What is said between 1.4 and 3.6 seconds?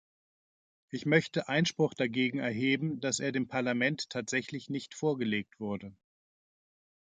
Einspruch dagegen erheben, dass er dem